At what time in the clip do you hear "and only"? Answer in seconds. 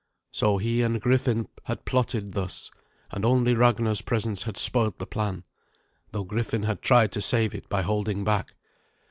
3.11-3.53